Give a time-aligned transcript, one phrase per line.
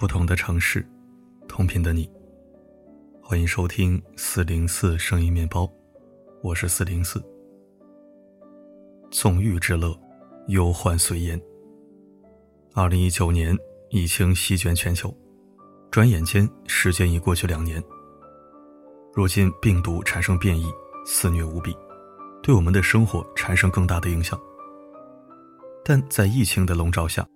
[0.00, 0.82] 不同的城市，
[1.46, 2.10] 同频的你。
[3.22, 5.70] 欢迎收听四零四声音面包，
[6.42, 7.22] 我是四零四。
[9.10, 9.94] 纵欲之乐，
[10.46, 11.38] 忧患随焉。
[12.72, 13.54] 二零一九年，
[13.90, 15.14] 疫情席卷全球，
[15.90, 17.84] 转眼间时间已过去两年。
[19.12, 20.64] 如今病毒产生变异，
[21.04, 21.76] 肆虐无比，
[22.42, 24.40] 对我们的生活产生更大的影响。
[25.84, 27.28] 但在疫情的笼罩下，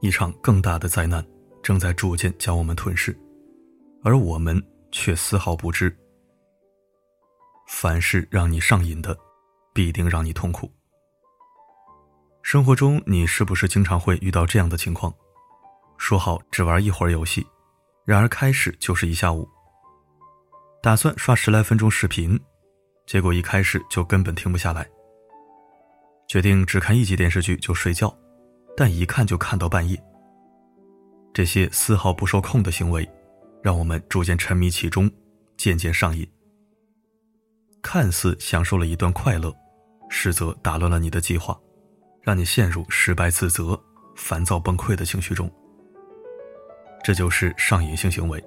[0.00, 1.26] 一场更大的灾难
[1.64, 3.18] 正在逐渐将我们吞噬，
[4.02, 5.96] 而我们却丝毫不知。
[7.66, 9.16] 凡是让你上瘾的，
[9.72, 10.70] 必定让你痛苦。
[12.42, 15.12] 生活中，你是不是经常会遇到这样的情况？
[15.96, 17.46] 说好只玩一会儿游戏，
[18.04, 19.48] 然而开始就是一下午。
[20.82, 22.38] 打算刷十来分钟视频，
[23.06, 24.86] 结果一开始就根本停不下来。
[26.28, 28.14] 决定只看一集电视剧就睡觉。
[28.76, 29.96] 但一看就看到半夜。
[31.34, 33.06] 这些丝毫不受控的行为，
[33.60, 35.10] 让我们逐渐沉迷其中，
[35.56, 36.26] 渐渐上瘾。
[37.82, 39.52] 看似享受了一段快乐，
[40.08, 41.58] 实则打乱了你的计划，
[42.22, 43.78] 让你陷入失败、自责、
[44.14, 45.50] 烦躁、崩溃的情绪中。
[47.02, 48.42] 这就是上瘾性行为，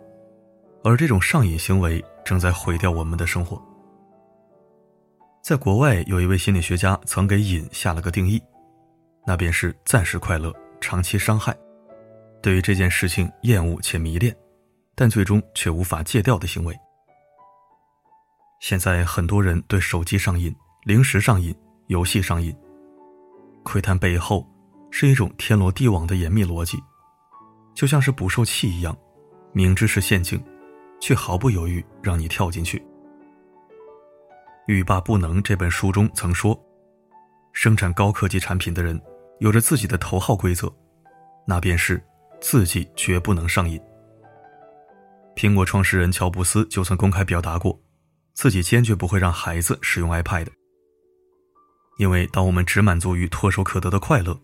[0.82, 3.62] 而这种上瘾行为正在毁掉我们的生活。
[5.44, 8.42] 在国外，有一位心理学家曾给瘾下了个定义。
[9.26, 11.56] 那便是暂时快乐，长期伤害。
[12.48, 14.34] 对于这件事情厌恶且迷恋，
[14.96, 16.74] 但最终却无法戒掉的行为。
[18.62, 21.54] 现在很多人对手机上瘾、零食上瘾、
[21.88, 22.56] 游戏上瘾，
[23.64, 24.48] 窥探背后
[24.92, 26.82] 是一种天罗地网的严密逻辑，
[27.76, 28.98] 就像是捕兽器一样，
[29.52, 30.42] 明知是陷阱，
[31.02, 32.80] 却毫不犹豫让你跳进去。
[34.68, 36.58] 《欲罢不能》这本书中曾说，
[37.52, 38.98] 生产高科技产品的人。
[39.40, 40.74] 有着自己的头号规则，
[41.46, 42.02] 那便是
[42.40, 43.80] 自己绝不能上瘾。
[45.36, 47.80] 苹果创始人乔布斯就曾公开表达过，
[48.34, 50.48] 自己坚决不会让孩子使用 iPad。
[51.98, 54.40] 因为当我们只满足于唾手可得的快乐，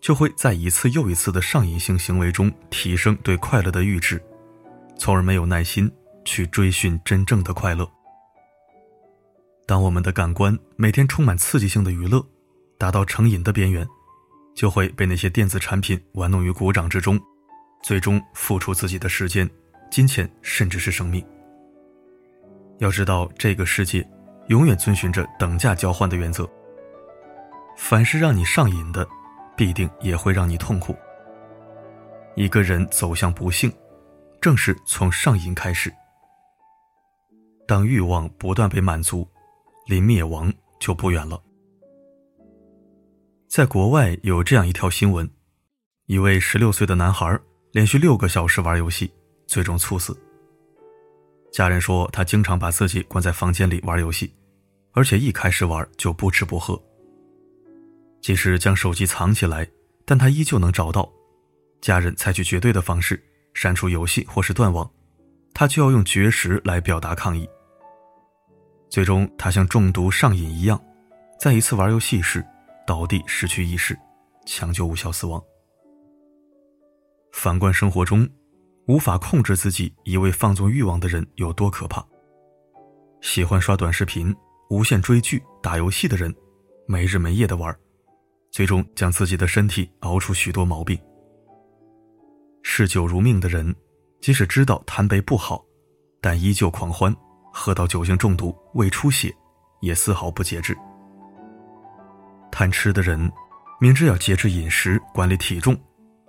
[0.00, 4.22] 就会在一次又一次的上瘾性行为中提升对快乐的阈值，
[4.98, 5.90] 从而没有耐心
[6.24, 7.88] 去追寻真正的快乐。
[9.66, 12.24] 当我们的感官每天充满刺激性的娱乐，
[12.78, 13.86] 达到成瘾的边缘。
[14.54, 17.20] 就会被那些电子产品玩弄于股掌之中，
[17.82, 19.48] 最终付出自己的时间、
[19.90, 21.24] 金钱，甚至是生命。
[22.78, 24.06] 要知道，这个世界
[24.48, 26.48] 永远遵循着等价交换的原则。
[27.76, 29.06] 凡是让你上瘾的，
[29.56, 30.96] 必定也会让你痛苦。
[32.34, 33.72] 一个人走向不幸，
[34.40, 35.92] 正是从上瘾开始。
[37.66, 39.26] 当欲望不断被满足，
[39.86, 41.42] 离灭亡就不远了。
[43.48, 45.30] 在国外有这样一条新闻：
[46.06, 47.38] 一位十六岁的男孩
[47.76, 49.12] 连续六个小时玩游戏，
[49.46, 50.18] 最终猝死。
[51.52, 54.34] 家人说他经常把自己关在房间里玩游戏，
[54.92, 56.82] 而且一开始玩就不吃不喝。
[58.22, 59.68] 即使将手机藏起来，
[60.06, 61.06] 但他依旧能找到。
[61.82, 63.22] 家人采取绝对的方式
[63.52, 64.90] 删除游戏或是断网，
[65.52, 67.46] 他就要用绝食来表达抗议。
[68.88, 70.82] 最终，他像中毒上瘾一样，
[71.38, 72.42] 在一次玩游戏时。
[72.86, 73.94] 倒地失去意识，
[74.46, 75.42] 抢救无效死亡。
[77.36, 78.26] 反观生活中，
[78.86, 82.02] 无法控制自己一味放纵欲望的人有多可怕？
[83.20, 84.34] 喜欢刷短视频、
[84.70, 86.34] 无限追剧、打游戏的人，
[86.86, 87.76] 没日没夜的玩，
[88.50, 90.98] 最终将自己的身体熬出许多毛病。
[92.62, 93.72] 嗜酒如命的人，
[94.22, 95.62] 即使知道贪杯不好，
[96.22, 97.14] 但依旧狂欢，
[97.52, 99.30] 喝到酒精中毒、胃出血，
[99.82, 100.74] 也丝毫不节制。
[102.50, 103.30] 贪吃的人，
[103.78, 105.78] 明知要节制饮食、管理体重，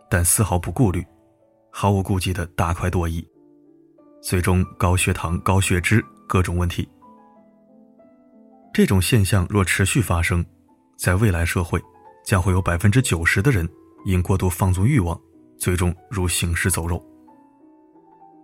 [0.10, 1.06] 但丝毫不顾虑，
[1.70, 3.26] 毫无顾忌的大快朵颐，
[4.22, 6.88] 最终高血糖、高血脂，各种问题。
[8.74, 10.46] 这种现象若持续发生，
[10.98, 11.82] 在未来社会，
[12.26, 13.68] 将会有百分之九十的人
[14.06, 15.20] 因过度放纵欲望，
[15.58, 17.04] 最终如行尸走肉。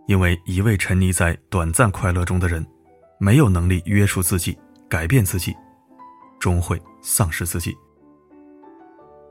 [0.07, 2.65] 因为一味沉溺在短暂快乐中的人，
[3.19, 4.57] 没有能力约束自己、
[4.89, 5.55] 改变自己。
[6.39, 7.73] 终会丧失自己。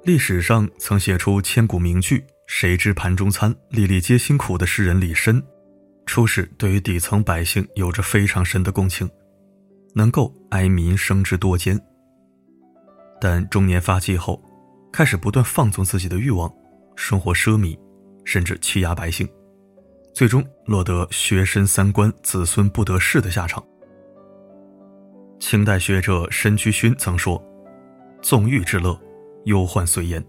[0.02, 2.24] 历史上曾写出千古名句
[2.54, 5.42] “谁知盘中餐，粒粒皆辛苦”的诗人李绅，
[6.04, 9.08] 初始对于底层百姓有着非常深的共情，
[9.94, 11.80] 能够哀民生之多艰。
[13.18, 14.38] 但中年发迹后，
[14.92, 16.52] 开始不断放纵自己的欲望，
[16.94, 17.76] 生活奢靡，
[18.22, 19.26] 甚至欺压百姓，
[20.12, 23.64] 最终落得学身三观，子孙不得势的下场。
[25.40, 27.42] 清代学者申居勋曾说
[28.20, 29.00] ：“纵欲之乐，
[29.46, 30.22] 忧患随焉。”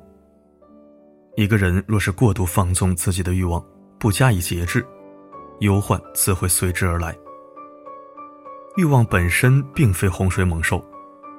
[1.35, 3.63] 一个人若是过度放纵自己的欲望，
[3.99, 4.85] 不加以节制，
[5.61, 7.17] 忧患自会随之而来。
[8.77, 10.83] 欲望本身并非洪水猛兽，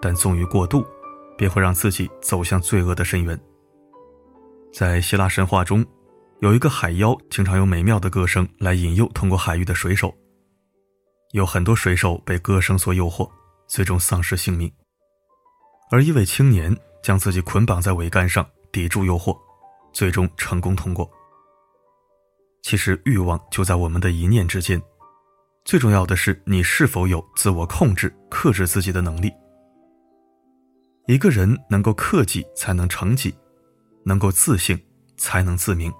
[0.00, 0.84] 但纵欲过度，
[1.36, 3.38] 便会让自己走向罪恶的深渊。
[4.72, 5.84] 在希腊神话中，
[6.40, 10.12] 有一个海妖，经常用美妙的歌声来引诱通过海域的水手。
[11.32, 13.30] 有很多水手被歌声所诱惑，
[13.68, 14.70] 最终丧失性命。
[15.90, 19.36] 而一位青年将自己捆绑在桅杆上，抵住诱惑，
[19.94, 21.10] 最终成功通过。
[22.60, 24.80] 其实欲望就在我们的一念之间。
[25.64, 29.32] 最重要的是，你是否有自我控制、克制自己的能力。
[31.06, 33.30] 一个人能够克己，才能成己；
[34.04, 34.78] 能够自省，
[35.16, 35.90] 才能自明。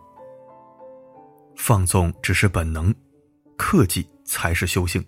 [1.57, 2.95] 放纵只是本能，
[3.57, 5.03] 克己才是修行。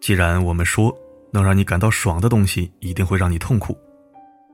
[0.00, 0.94] 既然我们说
[1.30, 3.74] 能让你感到爽的东西一定会让你痛苦，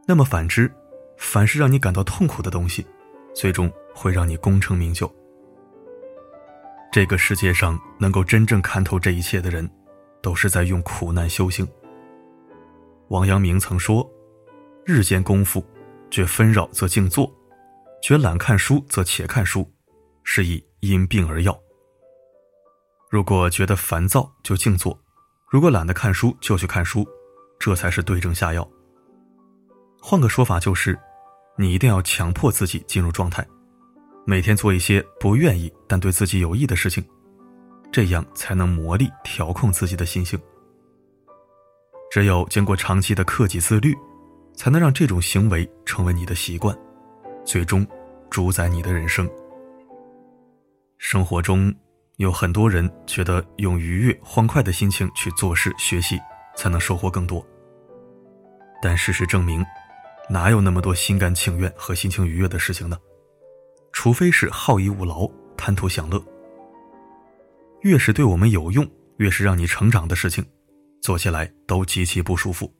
[0.06, 0.72] 那么反之，
[1.20, 2.84] 凡是让你感到痛苦的东西，
[3.34, 5.08] 最终会让你功成名就。
[6.90, 9.70] 这个世界上能够真正看透这一切的人，
[10.22, 11.68] 都是在用苦难修行。
[13.08, 14.08] 王阳明曾说
[14.84, 15.64] ：“日间功夫，
[16.10, 17.30] 觉纷扰则静坐，
[18.02, 19.70] 觉懒看书则且看书，
[20.24, 21.56] 是以因病而药。”
[23.10, 24.98] 如果觉得烦躁，就静坐；
[25.48, 27.06] 如果懒得看书，就去看书，
[27.58, 28.68] 这才是对症下药。
[30.02, 30.98] 换个说法就是，
[31.60, 33.46] 你一定要强迫自己进入状态。
[34.24, 37.04] 每天做一些不愿意但对自己有益的事情，
[37.92, 40.40] 这样才能磨砺调控自己的心性。
[42.10, 43.94] 只有经过长期的克己自律，
[44.54, 46.74] 才能让这种行为成为你的习惯，
[47.44, 47.86] 最终
[48.30, 49.28] 主宰你的人生。
[50.96, 51.74] 生活中
[52.16, 56.18] 有很多人觉得用愉悦欢快的心情去做事学习，
[56.56, 57.46] 才能收获更多。
[58.80, 59.62] 但事实证明，
[60.30, 62.96] 哪有那么多心甘情愿和心情愉悦的事情呢？
[63.92, 66.24] 除非是好逸恶劳、贪图享乐。
[67.80, 70.46] 越是对我们有用、越是让你成长的事情，
[71.02, 72.72] 做起来都极其不舒服。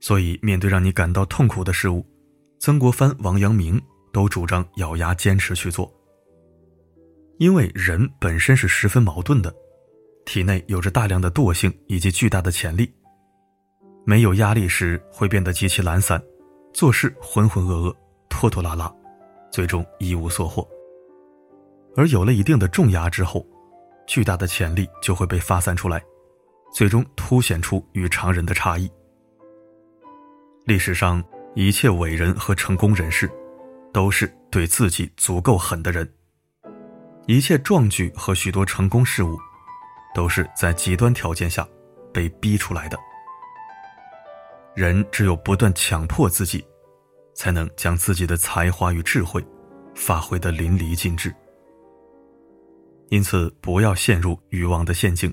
[0.00, 2.04] 所以，面对让你感到痛苦的事物，
[2.58, 3.80] 曾国藩、王阳明
[4.12, 5.92] 都主张咬牙坚持去做。
[7.38, 9.54] 因为人本身是十分矛盾的，
[10.26, 12.92] 体内有着大量的惰性以及巨大的潜力。
[14.04, 16.22] 没有压力时，会变得极其懒散，
[16.72, 17.94] 做事浑浑噩噩、
[18.28, 18.92] 拖拖拉拉。
[19.50, 20.68] 最终一无所获，
[21.96, 23.44] 而有了一定的重压之后，
[24.06, 26.04] 巨大的潜力就会被发散出来，
[26.70, 28.88] 最终凸显出与常人的差异。
[30.66, 31.24] 历史上
[31.54, 33.28] 一切伟人和成功人士，
[33.90, 36.06] 都是对自己足够狠的人；
[37.26, 39.38] 一切壮举和许多成功事物，
[40.14, 41.66] 都是在极端条件下
[42.12, 42.98] 被逼出来的。
[44.78, 46.64] 人只有不断强迫自己。
[47.38, 49.40] 才能将自己的才华与智慧
[49.94, 51.32] 发挥的淋漓尽致。
[53.10, 55.32] 因此，不要陷入欲望的陷阱，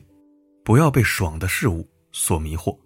[0.64, 2.78] 不要被爽的事物所迷惑。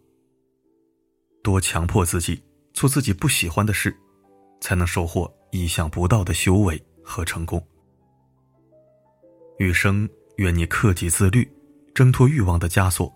[1.43, 2.41] 多强迫自己
[2.73, 3.93] 做自己不喜欢的事，
[4.61, 7.61] 才能收获意想不到的修为和成功。
[9.57, 11.45] 余生，愿你克己自律，
[11.93, 13.13] 挣脱欲望的枷锁，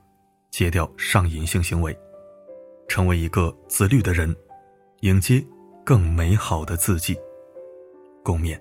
[0.52, 1.98] 戒掉上瘾性行为，
[2.88, 4.36] 成为一个自律的人，
[5.02, 5.44] 迎接。
[5.86, 7.14] 更美好的自己，
[8.24, 8.58] 共勉。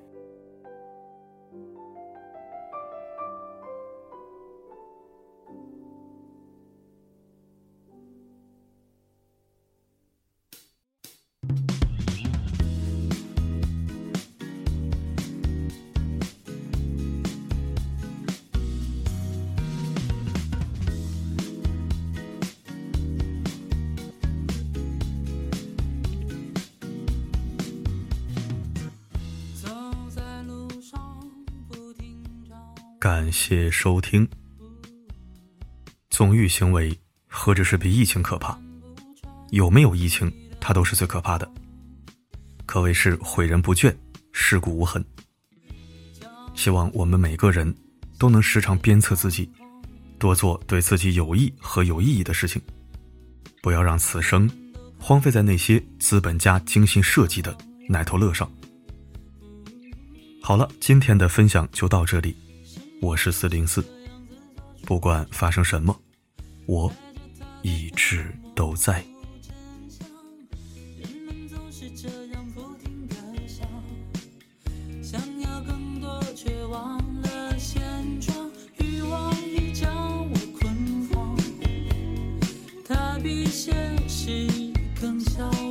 [33.02, 34.28] 感谢收听。
[36.08, 38.56] 纵欲行为何止是比疫情可怕，
[39.50, 41.50] 有没有疫情，它都是最可怕的，
[42.64, 43.92] 可谓是毁人不倦，
[44.30, 45.04] 尸骨无痕。
[46.54, 47.74] 希望我们每个人
[48.20, 49.50] 都能时常鞭策自己，
[50.16, 52.62] 多做对自己有益和有意义的事情，
[53.60, 54.48] 不要让此生
[54.96, 57.52] 荒废在那些资本家精心设计的
[57.88, 58.48] 奶头乐上。
[60.40, 62.36] 好了，今天的分享就到这里。
[63.02, 63.84] 我是四零四，
[64.86, 66.00] 不管发生什么，
[66.66, 66.90] 我
[67.60, 69.04] 一直都在。
[72.00, 73.12] 它让我变了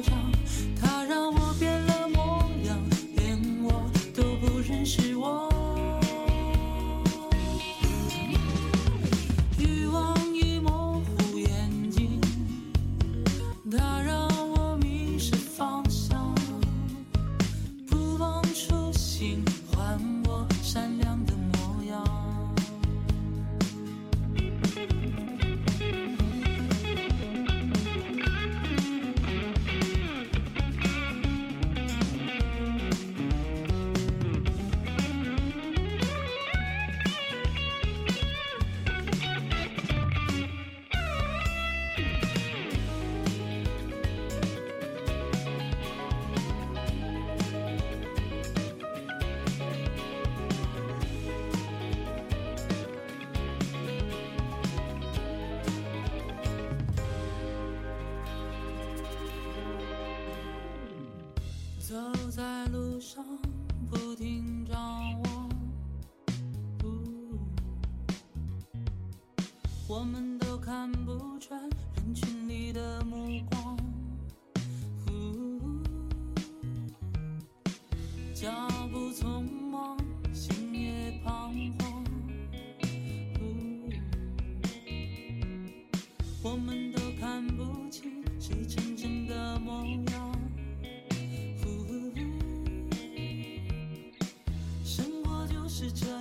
[0.04, 0.21] 模
[20.26, 21.31] 我善良的
[69.94, 71.60] 我们都看不穿
[71.98, 73.78] 人群里的目光
[78.34, 78.50] 脚
[78.90, 79.98] 步匆忙
[80.34, 82.06] 心也彷徨
[86.42, 90.32] 我们都看不清谁真正的模样。
[94.86, 96.21] 生活就是这样